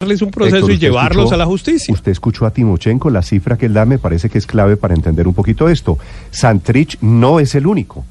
un 0.00 0.30
proceso 0.30 0.56
Héctor, 0.56 0.70
y 0.72 0.78
llevarlos 0.78 1.24
escuchó- 1.24 1.34
a 1.34 1.36
la 1.38 1.44
justicia. 1.44 1.92
Usted 1.92 2.12
escuchó 2.12 2.46
a 2.46 2.50
Timochenko, 2.52 3.10
la 3.10 3.20
cifra 3.20 3.58
que 3.58 3.66
él 3.66 3.74
da 3.74 3.84
me 3.84 3.98
parece 3.98 4.30
que 4.30 4.38
es 4.38 4.46
clave 4.46 4.78
para 4.78 4.94
entender 4.94 5.28
un 5.28 5.34
poquito 5.34 5.68
esto. 5.68 5.98
Santrich 6.30 6.96
no 7.02 7.38
es 7.38 7.54
el 7.54 7.66
único. 7.66 8.06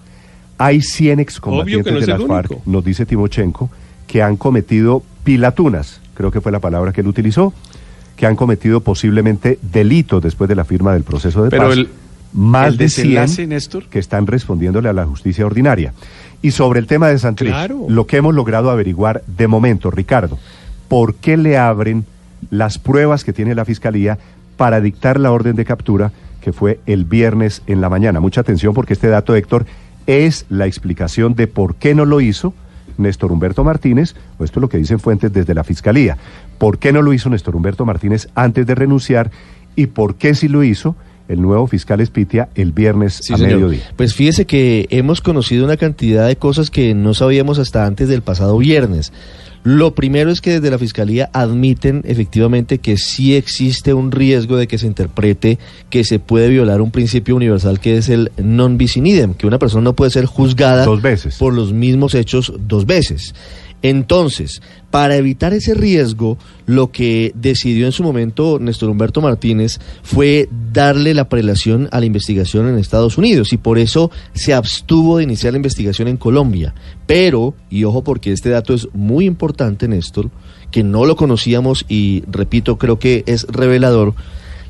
Hay 0.59 0.81
100 0.83 1.13
Obvio 1.15 1.23
excombatientes 1.23 1.93
no 1.93 1.99
de 1.99 2.05
las 2.05 2.23
FARC, 2.27 2.51
único. 2.51 2.69
nos 2.69 2.85
dice 2.85 3.07
Timochenko, 3.07 3.71
que 4.05 4.21
han 4.21 4.37
cometido 4.37 5.01
pilatunas, 5.23 5.99
creo 6.13 6.29
que 6.29 6.41
fue 6.41 6.51
la 6.51 6.59
palabra 6.59 6.91
que 6.93 7.01
él 7.01 7.07
utilizó, 7.07 7.53
que 8.15 8.27
han 8.27 8.35
cometido 8.35 8.81
posiblemente 8.81 9.57
delitos 9.63 10.21
después 10.21 10.47
de 10.47 10.55
la 10.55 10.65
firma 10.65 10.93
del 10.93 11.01
proceso 11.03 11.43
de 11.43 11.49
Pero 11.49 11.69
paz. 11.69 11.73
el- 11.77 11.89
más 12.33 12.67
el 12.67 12.77
de 12.77 12.89
100 12.89 13.07
desenlace, 13.07 13.47
Néstor. 13.47 13.85
que 13.87 13.97
están 13.97 14.27
respondiéndole 14.27 14.89
a 14.89 14.93
la 14.93 15.07
justicia 15.07 15.43
ordinaria. 15.43 15.93
Y 16.43 16.51
sobre 16.51 16.79
el 16.81 16.85
tema 16.85 17.07
de 17.07 17.17
Santrich, 17.17 17.49
Claro. 17.49 17.87
lo 17.89 18.05
que 18.05 18.17
hemos 18.17 18.35
logrado 18.35 18.69
averiguar 18.69 19.23
de 19.25 19.47
momento, 19.47 19.89
Ricardo, 19.89 20.37
¿por 20.89 21.15
qué 21.15 21.37
le 21.37 21.57
abren 21.57 22.03
las 22.51 22.77
pruebas 22.77 23.23
que 23.23 23.31
tiene 23.31 23.55
la 23.55 23.63
Fiscalía 23.63 24.17
para 24.57 24.81
dictar 24.81 25.19
la 25.19 25.31
orden 25.31 25.55
de 25.55 25.63
captura 25.63 26.11
que 26.41 26.51
fue 26.51 26.79
el 26.85 27.05
viernes 27.05 27.61
en 27.67 27.79
la 27.79 27.89
mañana? 27.89 28.19
Mucha 28.19 28.41
atención 28.41 28.73
porque 28.73 28.93
este 28.93 29.07
dato, 29.07 29.35
Héctor, 29.35 29.65
es 30.07 30.45
la 30.49 30.65
explicación 30.65 31.35
de 31.35 31.47
por 31.47 31.75
qué 31.75 31.95
no 31.95 32.03
lo 32.05 32.19
hizo 32.19 32.53
Néstor 32.97 33.31
Humberto 33.31 33.63
Martínez, 33.63 34.15
o 34.37 34.43
esto 34.43 34.59
es 34.59 34.61
lo 34.61 34.67
que 34.67 34.77
dicen 34.77 34.99
fuentes 34.99 35.31
desde 35.31 35.53
la 35.53 35.63
Fiscalía. 35.63 36.17
¿Por 36.57 36.79
qué 36.79 36.91
no 36.91 37.01
lo 37.01 37.13
hizo 37.13 37.29
Néstor 37.29 37.55
Humberto 37.55 37.85
Martínez 37.85 38.27
antes 38.35 38.67
de 38.67 38.75
renunciar? 38.75 39.31
¿Y 39.77 39.87
por 39.87 40.15
qué 40.15 40.35
sí 40.35 40.49
lo 40.49 40.63
hizo 40.63 40.95
el 41.29 41.41
nuevo 41.41 41.67
fiscal 41.67 42.01
Espitia 42.01 42.49
el 42.55 42.71
viernes 42.73 43.19
Sí, 43.21 43.33
a 43.33 43.37
señor. 43.37 43.53
mediodía? 43.53 43.83
Pues 43.95 44.15
fíjese 44.15 44.45
que 44.45 44.87
hemos 44.89 45.21
conocido 45.21 45.63
una 45.63 45.77
cantidad 45.77 46.27
de 46.27 46.35
cosas 46.35 46.71
que 46.71 46.93
no 46.95 47.13
sabíamos 47.13 47.59
hasta 47.59 47.85
antes 47.85 48.09
del 48.09 48.21
pasado 48.23 48.57
viernes. 48.57 49.13
Lo 49.63 49.93
primero 49.93 50.31
es 50.31 50.39
que 50.41 50.51
desde 50.51 50.71
la 50.71 50.77
Fiscalía 50.79 51.29
admiten 51.33 52.01
efectivamente 52.05 52.77
que 52.77 52.97
sí 52.97 53.35
existe 53.35 53.93
un 53.93 54.11
riesgo 54.11 54.55
de 54.55 54.67
que 54.67 54.77
se 54.77 54.87
interprete 54.87 55.59
que 55.89 56.03
se 56.03 56.19
puede 56.19 56.49
violar 56.49 56.81
un 56.81 56.91
principio 56.91 57.35
universal 57.35 57.79
que 57.79 57.97
es 57.97 58.09
el 58.09 58.31
non 58.41 58.77
bis 58.77 58.95
in 58.97 59.05
idem, 59.05 59.33
que 59.33 59.47
una 59.47 59.59
persona 59.59 59.83
no 59.83 59.93
puede 59.93 60.11
ser 60.11 60.25
juzgada 60.25 60.85
Dos 60.85 61.01
veces. 61.01 61.35
por 61.37 61.53
los 61.53 61.73
mismos 61.73 62.15
hechos 62.15 62.53
dos 62.67 62.85
veces. 62.85 63.33
Entonces, 63.81 64.61
para 64.91 65.15
evitar 65.15 65.53
ese 65.53 65.73
riesgo, 65.73 66.37
lo 66.65 66.91
que 66.91 67.31
decidió 67.35 67.85
en 67.85 67.91
su 67.91 68.03
momento 68.03 68.59
Néstor 68.59 68.89
Humberto 68.89 69.21
Martínez 69.21 69.79
fue 70.03 70.49
darle 70.73 71.13
la 71.13 71.29
prelación 71.29 71.87
a 71.91 71.99
la 71.99 72.05
investigación 72.05 72.67
en 72.67 72.77
Estados 72.77 73.17
Unidos 73.17 73.53
y 73.53 73.57
por 73.57 73.77
eso 73.79 74.11
se 74.33 74.53
abstuvo 74.53 75.17
de 75.17 75.23
iniciar 75.23 75.53
la 75.53 75.57
investigación 75.57 76.07
en 76.07 76.17
Colombia. 76.17 76.73
Pero, 77.05 77.53
y 77.69 77.85
ojo 77.85 78.03
porque 78.03 78.31
este 78.31 78.49
dato 78.49 78.73
es 78.73 78.87
muy 78.93 79.25
importante, 79.25 79.87
Néstor, 79.87 80.29
que 80.71 80.83
no 80.83 81.05
lo 81.05 81.15
conocíamos 81.15 81.85
y 81.87 82.23
repito, 82.29 82.77
creo 82.77 82.99
que 82.99 83.23
es 83.27 83.43
revelador, 83.43 84.13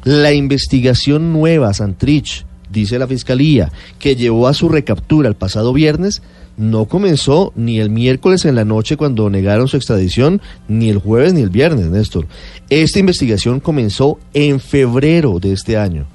la 0.03 0.33
investigación 0.33 1.33
nueva, 1.33 1.73
Santrich, 1.73 2.45
dice 2.71 2.99
la 2.99 3.07
Fiscalía, 3.07 3.71
que 3.97 4.15
llevó 4.15 4.47
a 4.47 4.53
su 4.53 4.69
recaptura 4.69 5.27
el 5.27 5.35
pasado 5.35 5.73
viernes, 5.73 6.21
no 6.59 6.85
comenzó 6.85 7.53
ni 7.55 7.79
el 7.79 7.89
miércoles 7.89 8.43
en 8.43 8.55
la 8.55 8.65
noche 8.65 8.97
cuando 8.97 9.29
negaron 9.29 9.69
su 9.69 9.77
extradición, 9.77 10.41
ni 10.67 10.89
el 10.89 10.97
jueves 10.97 11.33
ni 11.33 11.41
el 11.41 11.49
viernes, 11.49 11.88
Néstor. 11.89 12.27
Esta 12.69 12.99
investigación 12.99 13.61
comenzó 13.61 14.19
en 14.33 14.59
febrero 14.59 15.39
de 15.39 15.53
este 15.53 15.77
año. 15.77 16.05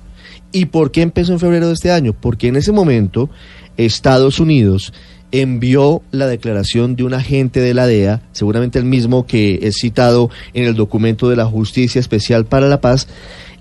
¿Y 0.53 0.67
por 0.67 0.91
qué 0.91 1.01
empezó 1.01 1.33
en 1.33 1.41
febrero 1.41 1.67
de 1.67 1.73
este 1.73 1.91
año? 1.91 2.13
Porque 2.13 2.49
en 2.49 2.57
ese 2.57 2.73
momento 2.73 3.31
Estados 3.79 4.39
Unidos 4.39 4.93
envió 5.33 6.03
la 6.13 6.27
declaración 6.27 6.95
de 6.95 7.05
un 7.05 7.15
agente 7.15 7.61
de 7.61 7.73
la 7.73 7.87
DEA, 7.87 8.21
seguramente 8.33 8.79
el 8.79 8.85
mismo 8.85 9.27
que 9.27 9.61
es 9.63 9.77
citado 9.81 10.31
en 10.53 10.65
el 10.65 10.75
documento 10.75 11.31
de 11.31 11.37
la 11.37 11.47
Justicia 11.47 11.99
Especial 11.99 12.45
para 12.45 12.69
la 12.69 12.83
Paz, 12.83 13.09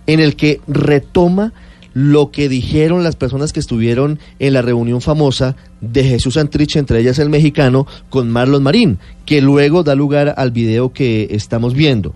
en 0.06 0.20
el 0.20 0.36
que 0.36 0.60
retoma 0.68 1.54
lo 1.94 2.32
que 2.32 2.50
dijeron 2.50 3.04
las 3.04 3.16
personas 3.16 3.54
que 3.54 3.60
estuvieron 3.60 4.20
en 4.40 4.54
la 4.54 4.62
reunión 4.62 5.00
famosa 5.00 5.56
de 5.92 6.04
Jesús 6.04 6.36
Santrich, 6.36 6.78
entre 6.78 7.00
ellas 7.00 7.20
el 7.20 7.30
mexicano, 7.30 7.86
con 8.10 8.30
Marlon 8.32 8.64
Marín, 8.64 9.00
que 9.26 9.42
luego 9.42 9.84
da 9.84 9.96
lugar 9.96 10.34
al 10.38 10.52
video 10.52 10.94
que 10.94 11.28
estamos 11.32 11.74
viendo. 11.74 12.14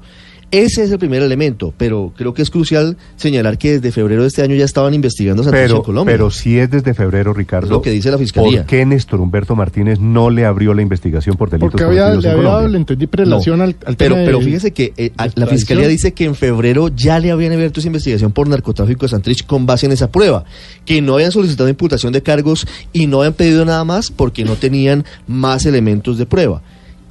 Ese 0.49 0.81
es 0.83 0.91
el 0.91 0.97
primer 0.97 1.21
elemento, 1.21 1.73
pero 1.77 2.13
creo 2.15 2.33
que 2.33 2.41
es 2.41 2.49
crucial 2.49 2.95
señalar 3.17 3.57
que 3.57 3.73
desde 3.73 3.91
febrero 3.91 4.21
de 4.21 4.29
este 4.29 4.41
año 4.43 4.55
ya 4.55 4.63
estaban 4.63 4.93
investigando 4.93 5.41
a 5.41 5.43
Santrich 5.45 5.63
Pero, 5.65 5.75
en 5.77 5.81
Colombia. 5.83 6.13
pero 6.13 6.31
si 6.31 6.57
es 6.57 6.71
desde 6.71 6.93
febrero, 6.93 7.33
Ricardo. 7.33 7.65
Es 7.67 7.71
lo 7.71 7.81
que 7.81 7.91
dice 7.91 8.09
la 8.11 8.17
Fiscalía. 8.17 8.59
¿Por 8.61 8.65
qué 8.67 8.85
Néstor 8.85 9.19
Humberto 9.19 9.57
Martínez 9.57 9.99
no 9.99 10.29
le 10.29 10.45
abrió 10.45 10.73
la 10.73 10.81
investigación 10.81 11.35
por 11.35 11.49
delitos 11.49 11.71
Porque 11.71 11.83
había, 11.83 12.03
cometidos 12.11 12.23
le 12.23 12.29
en 12.31 12.37
había 12.37 12.49
dado, 12.49 12.67
le 12.69 12.77
entendí, 12.77 13.07
prelación 13.07 13.57
No, 13.57 13.65
al, 13.65 13.75
al 13.85 13.95
pero, 13.97 14.15
tema 14.15 14.25
pero 14.25 14.39
de- 14.39 14.45
fíjese 14.45 14.71
que 14.71 14.93
eh, 14.95 15.11
a- 15.17 15.27
la 15.35 15.47
fiscalía 15.47 15.87
dice 15.89 16.13
que 16.13 16.23
en 16.23 16.35
febrero 16.35 16.87
ya 16.87 17.19
le 17.19 17.31
habían 17.31 17.51
abierto 17.51 17.81
esa 17.81 17.87
investigación 17.87 18.31
por 18.31 18.47
narcotráfico 18.47 19.05
de 19.05 19.09
Santrich 19.09 19.45
con 19.45 19.65
base 19.65 19.85
en 19.85 19.91
esa 19.91 20.09
prueba, 20.11 20.45
que 20.85 21.01
no 21.01 21.15
habían 21.15 21.33
solicitado 21.33 21.67
imputación 21.67 22.13
de 22.13 22.23
cargos 22.23 22.65
y 22.93 23.07
no 23.07 23.17
habían 23.19 23.33
pedido 23.33 23.65
nada 23.65 23.83
más 23.83 24.11
porque 24.11 24.45
no 24.45 24.55
tenían 24.55 25.03
más 25.27 25.65
elementos 25.65 26.17
de 26.17 26.25
prueba. 26.25 26.61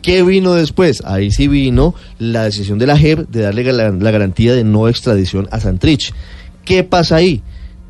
¿Qué 0.07 0.23
vino 0.23 0.55
después? 0.55 1.03
Ahí 1.05 1.33
sí 1.33 1.49
vino 1.49 1.93
la 2.21 2.45
decisión 2.45 2.79
de 2.79 2.87
la 2.87 2.97
JEP 2.97 3.29
de 3.29 3.41
darle 3.43 3.65
la, 3.73 3.91
la 3.91 4.11
garantía 4.13 4.55
de 4.55 4.63
no 4.63 4.87
extradición 4.87 5.49
a 5.51 5.59
Santrich. 5.59 6.15
¿Qué 6.65 6.85
pasa 6.85 7.17
ahí? 7.17 7.43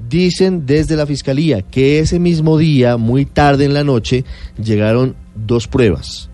Dicen 0.09 0.65
desde 0.65 0.97
la 0.97 1.05
fiscalía 1.05 1.61
que 1.61 1.99
ese 1.99 2.19
mismo 2.19 2.57
día, 2.57 2.97
muy 2.97 3.27
tarde 3.27 3.67
en 3.67 3.75
la 3.75 3.85
noche, 3.85 4.25
llegaron 4.57 5.15
dos 5.35 5.69
pruebas. 5.69 6.31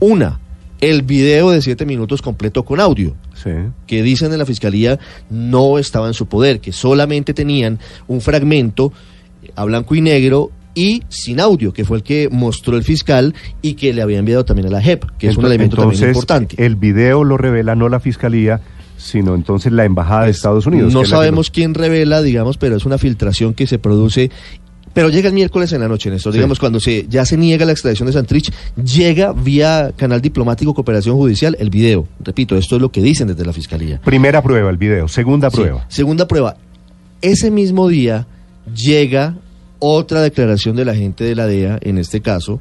Una, 0.00 0.40
el 0.80 1.02
video 1.02 1.50
de 1.50 1.60
siete 1.60 1.84
minutos 1.84 2.22
completo 2.22 2.64
con 2.64 2.80
audio 2.80 3.14
Sí. 3.34 3.50
que 3.86 4.02
dicen 4.02 4.32
en 4.32 4.38
la 4.38 4.46
fiscalía 4.46 4.98
no 5.28 5.78
estaba 5.78 6.06
en 6.06 6.14
su 6.14 6.24
poder, 6.24 6.60
que 6.60 6.72
solamente 6.72 7.34
tenían 7.34 7.78
un 8.08 8.22
fragmento 8.22 8.90
a 9.54 9.64
blanco 9.66 9.94
y 9.94 10.00
negro 10.00 10.50
y 10.76 11.02
sin 11.08 11.40
audio, 11.40 11.72
que 11.72 11.84
fue 11.84 11.96
el 11.96 12.02
que 12.04 12.28
mostró 12.30 12.76
el 12.76 12.84
fiscal 12.84 13.34
y 13.62 13.74
que 13.74 13.92
le 13.92 14.02
había 14.02 14.18
enviado 14.18 14.44
también 14.44 14.68
a 14.68 14.70
la 14.70 14.80
JEP, 14.80 15.04
que 15.18 15.26
es 15.28 15.36
un 15.36 15.42
Ento- 15.42 15.46
elemento 15.48 15.76
también 15.76 16.04
importante. 16.08 16.64
El 16.64 16.76
video 16.76 17.24
lo 17.24 17.36
revela 17.36 17.74
no 17.74 17.88
la 17.88 17.98
fiscalía, 17.98 18.60
sino 18.98 19.34
entonces 19.34 19.72
la 19.72 19.84
embajada 19.84 20.24
de 20.26 20.30
Estados 20.30 20.66
Unidos. 20.66 20.92
no 20.92 21.04
sabemos 21.04 21.50
quién 21.50 21.74
revela, 21.74 22.22
digamos, 22.22 22.58
pero 22.58 22.76
es 22.76 22.84
una 22.84 22.98
filtración 22.98 23.54
que 23.54 23.66
se 23.66 23.78
produce. 23.78 24.30
Pero 24.92 25.10
llega 25.10 25.28
el 25.28 25.34
miércoles 25.34 25.70
en 25.74 25.80
la 25.82 25.88
noche, 25.88 26.08
Néstor. 26.08 26.32
Sí. 26.32 26.38
Digamos, 26.38 26.58
cuando 26.58 26.80
se 26.80 27.06
ya 27.08 27.26
se 27.26 27.36
niega 27.36 27.66
la 27.66 27.72
extradición 27.72 28.06
de 28.06 28.14
Santrich, 28.14 28.50
llega 28.82 29.32
vía 29.34 29.92
canal 29.94 30.22
diplomático 30.22 30.72
cooperación 30.72 31.16
judicial 31.16 31.54
el 31.60 31.68
video. 31.68 32.08
Repito, 32.24 32.56
esto 32.56 32.76
es 32.76 32.80
lo 32.82 32.90
que 32.90 33.02
dicen 33.02 33.28
desde 33.28 33.44
la 33.44 33.52
fiscalía. 33.52 34.00
Primera 34.02 34.42
prueba, 34.42 34.70
el 34.70 34.78
video. 34.78 35.06
Segunda 35.08 35.50
Sí. 35.50 35.56
prueba. 35.56 35.84
Segunda 35.88 36.26
prueba. 36.26 36.56
Ese 37.20 37.50
mismo 37.50 37.88
día 37.88 38.26
llega 38.74 39.36
otra 39.78 40.22
declaración 40.22 40.76
de 40.76 40.84
la 40.84 40.94
gente 40.94 41.24
de 41.24 41.34
la 41.34 41.46
DEA, 41.46 41.78
en 41.82 41.98
este 41.98 42.20
caso, 42.20 42.60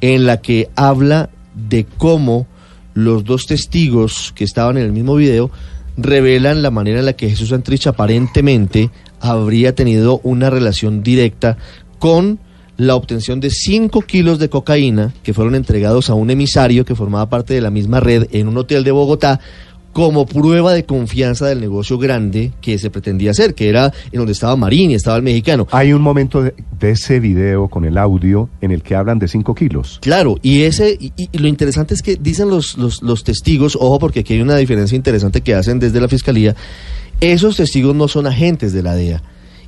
en 0.00 0.26
la 0.26 0.40
que 0.40 0.70
habla 0.76 1.30
de 1.54 1.86
cómo 1.98 2.46
los 2.94 3.24
dos 3.24 3.46
testigos 3.46 4.32
que 4.34 4.44
estaban 4.44 4.76
en 4.76 4.84
el 4.84 4.92
mismo 4.92 5.16
video 5.16 5.50
revelan 5.96 6.62
la 6.62 6.70
manera 6.70 7.00
en 7.00 7.06
la 7.06 7.12
que 7.14 7.28
Jesús 7.28 7.50
Santrich 7.50 7.86
aparentemente 7.86 8.90
habría 9.20 9.74
tenido 9.74 10.20
una 10.22 10.50
relación 10.50 11.02
directa 11.02 11.56
con 11.98 12.38
la 12.76 12.96
obtención 12.96 13.38
de 13.38 13.50
5 13.50 14.02
kilos 14.02 14.38
de 14.38 14.48
cocaína 14.48 15.14
que 15.22 15.32
fueron 15.32 15.54
entregados 15.54 16.10
a 16.10 16.14
un 16.14 16.30
emisario 16.30 16.84
que 16.84 16.96
formaba 16.96 17.28
parte 17.28 17.54
de 17.54 17.60
la 17.60 17.70
misma 17.70 18.00
red 18.00 18.26
en 18.32 18.48
un 18.48 18.58
hotel 18.58 18.82
de 18.82 18.90
Bogotá 18.90 19.40
como 19.94 20.26
prueba 20.26 20.74
de 20.74 20.84
confianza 20.84 21.46
del 21.46 21.60
negocio 21.60 21.98
grande 21.98 22.52
que 22.60 22.78
se 22.78 22.90
pretendía 22.90 23.30
hacer, 23.30 23.54
que 23.54 23.68
era 23.68 23.92
en 24.10 24.18
donde 24.18 24.32
estaba 24.32 24.56
Marín 24.56 24.90
y 24.90 24.94
estaba 24.94 25.16
el 25.16 25.22
mexicano. 25.22 25.68
Hay 25.70 25.92
un 25.92 26.02
momento 26.02 26.42
de, 26.42 26.52
de 26.80 26.90
ese 26.90 27.20
video 27.20 27.68
con 27.68 27.84
el 27.84 27.96
audio 27.96 28.50
en 28.60 28.72
el 28.72 28.82
que 28.82 28.96
hablan 28.96 29.20
de 29.20 29.28
5 29.28 29.54
kilos. 29.54 30.00
Claro, 30.02 30.36
y 30.42 30.62
ese 30.62 30.98
y, 31.00 31.12
y 31.16 31.38
lo 31.38 31.46
interesante 31.46 31.94
es 31.94 32.02
que 32.02 32.16
dicen 32.16 32.50
los, 32.50 32.76
los, 32.76 33.02
los 33.02 33.22
testigos, 33.22 33.78
ojo 33.80 34.00
porque 34.00 34.20
aquí 34.20 34.34
hay 34.34 34.40
una 34.40 34.56
diferencia 34.56 34.96
interesante 34.96 35.42
que 35.42 35.54
hacen 35.54 35.78
desde 35.78 36.00
la 36.00 36.08
fiscalía, 36.08 36.56
esos 37.20 37.56
testigos 37.56 37.94
no 37.94 38.08
son 38.08 38.26
agentes 38.26 38.72
de 38.72 38.82
la 38.82 38.96
DEA 38.96 39.22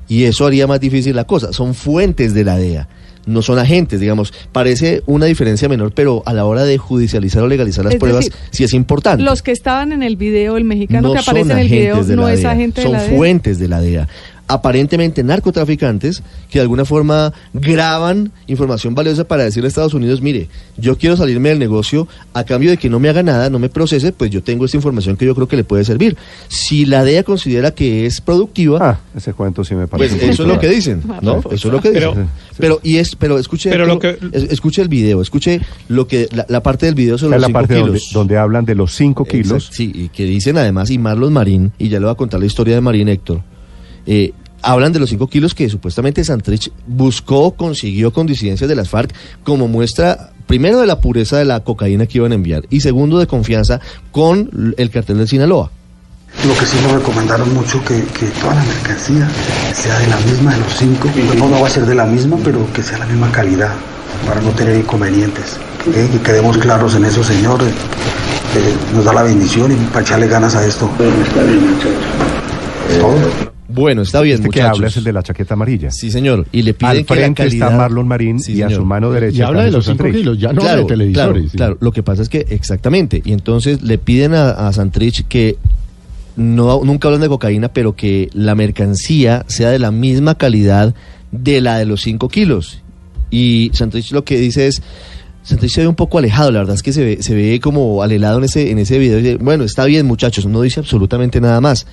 y 0.08 0.24
eso 0.24 0.44
haría 0.44 0.66
más 0.66 0.80
difícil 0.80 1.14
la 1.14 1.24
cosa, 1.24 1.52
son 1.52 1.72
fuentes 1.72 2.34
de 2.34 2.44
la 2.44 2.56
DEA. 2.56 2.88
No 3.26 3.42
son 3.42 3.58
agentes, 3.58 4.00
digamos. 4.00 4.32
Parece 4.52 5.02
una 5.06 5.26
diferencia 5.26 5.68
menor, 5.68 5.92
pero 5.92 6.22
a 6.26 6.32
la 6.32 6.44
hora 6.44 6.64
de 6.64 6.78
judicializar 6.78 7.42
o 7.42 7.48
legalizar 7.48 7.84
las 7.84 7.94
Es 7.94 8.00
pruebas, 8.00 8.24
decir, 8.26 8.40
sí 8.50 8.64
es 8.64 8.72
importante. 8.72 9.22
Los 9.24 9.42
que 9.42 9.50
estaban 9.50 9.92
en 9.92 10.02
el 10.02 10.16
video, 10.16 10.56
el 10.56 10.64
mexicano 10.64 11.08
no 11.08 11.14
que 11.14 11.18
aparece 11.18 11.48
son 11.48 11.50
en 11.50 11.58
el 11.58 11.68
video, 11.68 12.02
no 12.04 12.28
es 12.28 12.44
agente 12.44 12.82
son 12.82 12.92
de 12.92 12.98
la 12.98 13.04
DEA. 13.04 13.16
fuentes 13.16 13.58
de 13.58 13.68
la 13.68 13.80
DEA. 13.80 14.08
Aparentemente 14.48 15.22
narcotraficantes 15.24 16.22
que 16.50 16.58
de 16.58 16.62
alguna 16.62 16.84
forma 16.84 17.32
graban 17.52 18.30
información 18.46 18.94
valiosa 18.94 19.24
para 19.24 19.44
decirle 19.44 19.66
a 19.66 19.68
Estados 19.68 19.94
Unidos, 19.94 20.20
mire, 20.22 20.48
yo 20.76 20.96
quiero 20.98 21.16
salirme 21.16 21.48
del 21.50 21.58
negocio 21.58 22.06
a 22.34 22.44
cambio 22.44 22.70
de 22.70 22.76
que 22.76 22.88
no 22.88 23.00
me 23.00 23.08
haga 23.08 23.22
nada, 23.22 23.50
no 23.50 23.58
me 23.58 23.68
procese, 23.68 24.12
pues 24.12 24.30
yo 24.30 24.42
tengo 24.42 24.64
esta 24.64 24.76
información 24.76 25.16
que 25.16 25.26
yo 25.26 25.34
creo 25.34 25.48
que 25.48 25.56
le 25.56 25.64
puede 25.64 25.84
servir. 25.84 26.16
Si 26.48 26.86
la 26.86 27.04
DEA 27.04 27.22
considera 27.24 27.72
que 27.72 28.06
es 28.06 28.20
productiva, 28.20 28.78
Ah, 28.80 28.98
ese 29.16 29.32
cuento 29.32 29.64
sí 29.64 29.74
me 29.74 29.86
pues 29.86 30.10
parece. 30.10 30.24
un 30.26 30.30
eso 30.32 30.42
es 30.42 30.48
lo 30.48 30.58
que 30.60 30.68
dicen, 30.68 31.02
¿no? 31.22 31.38
Eso 31.38 31.50
es 31.54 31.64
lo 31.64 31.80
que 31.80 31.90
dicen. 31.90 32.10
Pero- 32.12 32.28
Pero, 32.58 32.80
y 32.82 32.96
es, 32.96 33.16
pero 33.16 33.38
escuche, 33.38 33.68
Pero 33.70 33.84
lo 33.86 33.98
que- 33.98 34.18
es- 34.32 34.44
escuche 34.44 34.80
el 34.80 34.88
video, 34.88 35.20
escuche 35.20 35.60
lo 35.88 36.06
que 36.06 36.26
la, 36.32 36.46
la 36.48 36.62
parte 36.62 36.86
del 36.86 36.94
video 36.94 37.18
sobre 37.18 37.36
es 37.36 37.42
los 37.42 37.42
la 37.42 37.46
cinco 37.48 37.58
parte 37.58 37.74
donde, 37.74 37.98
kilos. 37.98 38.12
donde 38.14 38.38
hablan 38.38 38.64
de 38.64 38.74
los 38.74 38.94
5 38.94 39.24
kilos. 39.26 39.52
Exacto, 39.64 39.76
Sí, 39.76 39.92
y 39.94 40.08
que 40.08 40.24
dicen 40.24 40.56
además, 40.56 40.90
y 40.90 40.98
Marlon 40.98 41.32
Marín, 41.32 41.72
y 41.78 41.88
ya 41.90 41.98
le 41.98 42.06
voy 42.06 42.12
a 42.12 42.16
contar 42.16 42.40
la 42.40 42.46
historia 42.46 42.74
de 42.74 42.80
Marín 42.80 43.08
Héctor, 43.08 43.42
eh, 44.06 44.32
hablan 44.62 44.92
de 44.92 44.98
los 44.98 45.10
5 45.10 45.28
kilos 45.28 45.54
que 45.54 45.68
supuestamente 45.68 46.24
Santrich 46.24 46.72
buscó, 46.86 47.52
consiguió 47.52 48.12
con 48.12 48.26
disidencias 48.26 48.68
de 48.68 48.76
las 48.76 48.88
FARC 48.88 49.14
como 49.44 49.68
muestra, 49.68 50.30
primero, 50.46 50.80
de 50.80 50.86
la 50.86 51.00
pureza 51.00 51.38
de 51.38 51.44
la 51.44 51.60
cocaína 51.60 52.06
que 52.06 52.18
iban 52.18 52.32
a 52.32 52.34
enviar, 52.34 52.64
y 52.70 52.80
segundo, 52.80 53.18
de 53.18 53.26
confianza 53.26 53.80
con 54.12 54.74
el 54.76 54.90
cartel 54.90 55.18
de 55.18 55.26
Sinaloa. 55.26 55.70
Lo 56.46 56.54
que 56.54 56.66
sí 56.66 56.76
nos 56.82 56.92
recomendaron 56.92 57.54
mucho 57.54 57.82
que, 57.84 58.02
que 58.18 58.26
toda 58.40 58.54
la 58.54 58.62
mercancía 58.64 59.28
sea 59.72 59.98
de 60.00 60.06
la 60.08 60.16
misma 60.18 60.54
de 60.54 60.60
los 60.60 60.74
cinco. 60.76 61.08
No, 61.38 61.48
no 61.48 61.60
va 61.60 61.66
a 61.66 61.70
ser 61.70 61.86
de 61.86 61.94
la 61.94 62.04
misma, 62.04 62.36
pero 62.44 62.70
que 62.72 62.82
sea 62.82 62.98
la 62.98 63.06
misma 63.06 63.32
calidad 63.32 63.72
para 64.26 64.40
no 64.40 64.50
tener 64.50 64.76
inconvenientes. 64.76 65.56
¿eh? 65.94 66.08
Que 66.12 66.20
quedemos 66.20 66.58
claros 66.58 66.94
en 66.94 67.06
eso, 67.06 67.24
Señor. 67.24 67.62
eh, 67.62 67.72
eh, 68.56 68.74
nos 68.94 69.04
da 69.04 69.12
la 69.14 69.22
bendición 69.22 69.72
y 69.72 69.76
para 69.86 70.02
echarle 70.02 70.28
ganas 70.28 70.54
a 70.54 70.66
esto. 70.66 70.90
Es 72.90 72.98
todo. 72.98 73.45
Bueno, 73.76 74.02
está 74.02 74.20
bien, 74.22 74.36
Este 74.36 74.48
que 74.48 74.58
muchachos. 74.60 74.78
habla 74.78 74.86
es 74.88 74.96
el 74.96 75.04
de 75.04 75.12
la 75.12 75.22
chaqueta 75.22 75.54
amarilla. 75.54 75.90
Sí, 75.90 76.10
señor. 76.10 76.46
Y 76.50 76.62
le 76.62 76.72
piden 76.74 76.90
Al 76.90 76.96
que 77.04 77.14
la 77.14 77.20
frente 77.20 77.42
calidad... 77.44 77.66
está 77.68 77.76
Marlon 77.78 78.08
Marín 78.08 78.40
Sí, 78.40 78.54
y 78.54 78.62
a 78.62 78.70
su 78.70 78.84
mano 78.84 79.12
derecha 79.12 79.38
Y 79.38 79.42
habla 79.42 79.64
de 79.64 79.70
los 79.70 79.84
Jesús 79.84 79.98
5 79.98 80.02
Santrich. 80.04 80.16
kilos, 80.22 80.38
ya 80.38 80.52
no 80.52 80.60
claro, 80.62 80.80
de 80.82 80.86
televisores. 80.86 81.32
Claro, 81.34 81.48
sí. 81.50 81.56
claro. 81.56 81.78
Lo 81.80 81.92
que 81.92 82.02
pasa 82.02 82.22
es 82.22 82.28
que 82.28 82.46
exactamente. 82.48 83.20
Y 83.24 83.32
entonces 83.32 83.82
le 83.82 83.98
piden 83.98 84.34
a, 84.34 84.50
a 84.50 84.72
Santrich 84.72 85.26
que 85.28 85.56
no, 86.36 86.80
nunca 86.84 87.08
hablan 87.08 87.20
de 87.20 87.28
cocaína, 87.28 87.68
pero 87.68 87.94
que 87.94 88.28
la 88.32 88.54
mercancía 88.54 89.44
sea 89.46 89.70
de 89.70 89.78
la 89.78 89.90
misma 89.90 90.34
calidad 90.36 90.94
de 91.30 91.60
la 91.60 91.78
de 91.78 91.84
los 91.86 92.02
5 92.02 92.28
kilos. 92.28 92.80
Y 93.30 93.70
Santrich 93.74 94.12
lo 94.12 94.24
que 94.24 94.38
dice 94.38 94.66
es. 94.66 94.82
Santrich 95.42 95.70
se 95.70 95.82
ve 95.82 95.86
un 95.86 95.94
poco 95.94 96.18
alejado, 96.18 96.50
la 96.50 96.58
verdad 96.58 96.74
es 96.74 96.82
que 96.82 96.92
se 96.92 97.04
ve, 97.04 97.18
se 97.22 97.32
ve 97.32 97.60
como 97.60 98.02
alelado 98.02 98.38
en 98.38 98.44
ese, 98.46 98.72
en 98.72 98.80
ese 98.80 98.98
video. 98.98 99.20
y 99.20 99.22
dice, 99.22 99.36
Bueno, 99.36 99.62
está 99.62 99.84
bien, 99.84 100.04
muchachos, 100.04 100.44
no 100.46 100.60
dice 100.60 100.80
absolutamente 100.80 101.40
nada 101.40 101.60
más. 101.60 101.86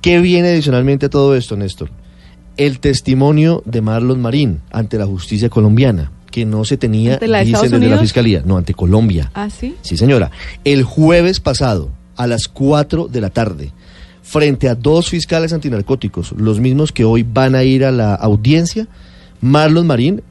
¿Qué 0.00 0.20
viene 0.20 0.48
adicionalmente 0.48 1.06
a 1.06 1.10
todo 1.10 1.34
esto, 1.34 1.56
Néstor? 1.56 1.90
el 2.58 2.80
testimonio 2.80 3.62
de 3.64 3.80
Marlon 3.80 4.20
Marín 4.20 4.60
ante 4.70 4.98
la 4.98 5.06
justicia 5.06 5.48
colombiana, 5.48 6.10
que 6.30 6.44
no 6.44 6.64
se 6.64 6.76
tenía, 6.76 7.14
¿Ante 7.14 7.28
la 7.28 7.38
de 7.38 7.44
dicen 7.44 7.64
Estados 7.64 7.80
desde 7.80 7.94
la 7.94 8.00
fiscalía, 8.00 8.42
no, 8.44 8.58
ante 8.58 8.74
Colombia. 8.74 9.30
Ah, 9.32 9.48
sí. 9.48 9.76
Sí, 9.80 9.96
señora. 9.96 10.30
El 10.64 10.82
jueves 10.82 11.40
pasado, 11.40 11.90
a 12.16 12.26
las 12.26 12.48
4 12.48 13.06
de 13.06 13.20
la 13.20 13.30
tarde, 13.30 13.72
frente 14.22 14.68
a 14.68 14.74
dos 14.74 15.08
fiscales 15.08 15.52
antinarcóticos, 15.52 16.32
los 16.32 16.58
mismos 16.58 16.90
que 16.92 17.04
hoy 17.04 17.22
van 17.22 17.54
a 17.54 17.62
ir 17.62 17.84
a 17.84 17.92
la 17.92 18.14
audiencia, 18.14 18.88
Marlon 19.40 19.86
Marín 19.86 20.22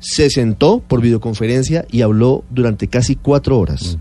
se 0.00 0.28
sentó 0.28 0.80
por 0.80 1.00
videoconferencia 1.00 1.86
y 1.90 2.02
habló 2.02 2.44
durante 2.50 2.88
casi 2.88 3.14
cuatro 3.14 3.58
horas. 3.60 3.96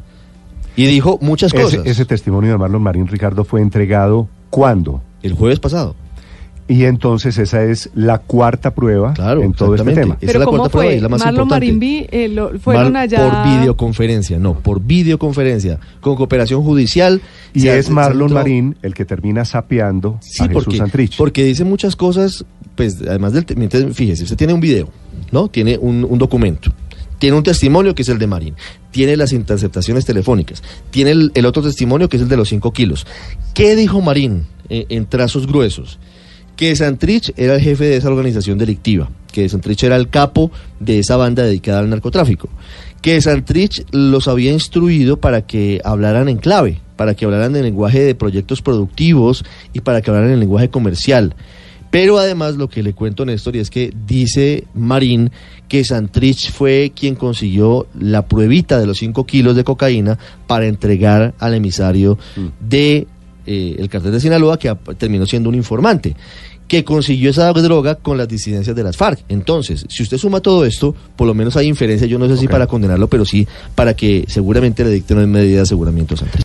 Y 0.76 0.88
dijo 0.88 1.20
muchas 1.22 1.54
Ese, 1.54 1.64
cosas. 1.64 1.86
ese 1.86 2.04
testimonio 2.06 2.52
de 2.52 2.58
Marlon 2.58 2.82
Marín 2.82 3.08
Ricardo 3.08 3.46
fue 3.46 3.62
entregado 3.62 4.28
¿cuándo? 4.50 5.02
El 5.26 5.34
jueves 5.34 5.60
pasado. 5.60 5.96
Y 6.68 6.86
entonces 6.86 7.38
esa 7.38 7.64
es 7.64 7.92
la 7.94 8.18
cuarta 8.18 8.74
prueba 8.74 9.14
Claro, 9.14 9.44
en 9.44 9.54
todo 9.54 9.76
este 9.76 9.94
tema. 9.94 10.18
Esa 10.20 10.32
es 10.32 10.40
la 10.40 10.46
¿cómo 10.46 10.58
cuarta 10.58 10.72
prueba 10.72 10.86
y 10.88 10.90
fue? 10.94 10.96
es 10.98 11.02
la 11.04 11.10
más 11.10 11.20
Marlon 11.20 11.42
importante. 11.44 11.66
Marimbi 11.68 12.08
eh, 12.10 12.28
lo- 12.28 12.58
fueron 12.60 12.96
allá... 12.96 13.30
Por 13.44 13.60
videoconferencia, 13.60 14.40
no, 14.40 14.58
por 14.60 14.82
videoconferencia, 14.82 15.80
con 16.02 16.16
cooperación 16.16 16.64
judicial. 16.64 17.22
Y 17.54 17.60
se- 17.60 17.78
es 17.78 17.92
Marlon 17.92 18.30
entró- 18.30 18.34
Marín 18.40 18.78
el 18.82 18.96
que 18.96 19.06
termina 19.06 19.46
sapeando 19.46 20.18
Sí, 20.22 20.42
a 20.44 20.48
Jesús 20.48 20.64
porque, 20.64 20.78
Santrich. 20.80 21.18
porque 21.18 21.44
dice 21.44 21.64
muchas 21.66 21.96
cosas, 21.96 22.46
pues 22.76 23.00
además 23.08 23.34
del... 23.34 23.46
Fíjese, 23.94 24.24
usted 24.24 24.36
tiene 24.36 24.54
un 24.54 24.60
video, 24.60 24.90
¿no? 25.32 25.50
Tiene 25.50 25.78
un, 25.80 26.04
un 26.10 26.18
documento. 26.18 26.72
Tiene 27.20 27.38
un 27.38 27.44
testimonio 27.44 27.94
que 27.94 28.02
es 28.02 28.10
el 28.10 28.18
de 28.18 28.26
Marín. 28.26 28.56
Tiene 28.90 29.16
las 29.18 29.34
interceptaciones 29.34 30.04
telefónicas. 30.04 30.64
Tiene 30.90 31.12
el, 31.12 31.32
el 31.36 31.46
otro 31.46 31.62
testimonio 31.62 32.10
que 32.10 32.18
es 32.18 32.24
el 32.24 32.28
de 32.30 32.38
los 32.38 32.50
5 32.50 32.74
kilos. 32.74 33.06
¿Qué 33.54 33.76
dijo 33.76 34.02
Marín 34.02 34.48
eh, 34.70 34.86
en 34.90 35.06
trazos 35.06 35.48
gruesos? 35.48 36.00
Que 36.56 36.76
Santrich 36.76 37.34
era 37.36 37.56
el 37.56 37.62
jefe 37.62 37.86
de 37.86 37.98
esa 37.98 38.10
organización 38.10 38.58
delictiva. 38.58 39.10
Que 39.32 39.50
Santrich 39.50 39.84
era 39.84 39.98
el 39.98 40.10
capo 40.10 40.52
de 40.80 41.00
esa 41.00 41.18
banda 41.18 41.44
dedicada 41.44 41.80
al 41.80 41.90
narcotráfico. 41.90 42.50
Que 43.02 43.22
Santrich 43.22 43.86
los 43.92 44.28
había 44.28 44.54
instruido 44.54 45.18
para 45.18 45.46
que 45.46 45.82
hablaran 45.84 46.30
en 46.30 46.38
clave, 46.38 46.80
para 46.96 47.14
que 47.14 47.26
hablaran 47.26 47.56
en 47.56 47.64
lenguaje 47.64 48.02
de 48.02 48.16
proyectos 48.16 48.62
productivos 48.62 49.44
y 49.74 49.82
para 49.82 50.02
que 50.02 50.10
hablaran 50.10 50.32
en 50.32 50.40
lenguaje 50.40 50.70
comercial. 50.70 51.36
Pero 51.96 52.18
además 52.18 52.56
lo 52.56 52.68
que 52.68 52.84
le 52.84 52.94
cuento, 52.94 53.26
Néstor, 53.26 53.56
y 53.56 53.60
es 53.60 53.70
que 53.70 53.94
dice 54.06 54.66
Marín 54.74 55.32
que 55.70 55.84
Santrich 55.84 56.52
fue 56.52 56.92
quien 56.94 57.16
consiguió 57.16 57.88
la 57.98 58.28
pruebita 58.28 58.80
de 58.80 58.86
los 58.86 58.98
5 58.98 59.26
kilos 59.26 59.56
de 59.56 59.64
cocaína 59.64 60.18
para 60.46 60.68
entregar 60.68 61.34
al 61.40 61.54
emisario 61.54 62.18
de 62.60 63.08
eh, 63.46 63.76
el 63.78 63.90
cartel 63.90 64.12
de 64.12 64.20
Sinaloa, 64.20 64.58
que 64.58 64.76
terminó 64.98 65.26
siendo 65.26 65.50
un 65.50 65.56
informante, 65.56 66.16
que 66.68 66.84
consiguió 66.84 67.30
esa 67.30 67.52
droga 67.54 67.96
con 67.96 68.18
las 68.18 68.28
disidencias 68.28 68.76
de 68.76 68.84
las 68.84 68.98
FARC. 68.98 69.20
Entonces, 69.30 69.86
si 69.90 70.04
usted 70.04 70.18
suma 70.18 70.40
todo 70.40 70.66
esto, 70.66 70.96
por 71.16 71.28
lo 71.28 71.34
menos 71.34 71.56
hay 71.58 71.68
inferencia, 71.68 72.08
yo 72.08 72.18
no 72.18 72.28
sé 72.28 72.38
si 72.38 72.48
para 72.48 72.68
condenarlo, 72.68 73.08
pero 73.08 73.26
sí 73.26 73.48
para 73.76 73.96
que 73.96 74.26
seguramente 74.28 74.84
le 74.84 74.90
dicten 74.90 75.18
una 75.18 75.28
medida 75.28 75.58
de 75.58 75.62
aseguramiento 75.62 76.16
a 76.16 76.18
Santrich. 76.18 76.44